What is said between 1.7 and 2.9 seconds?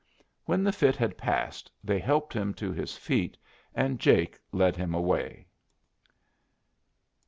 they helped him to